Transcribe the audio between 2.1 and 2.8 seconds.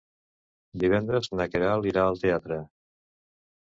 teatre.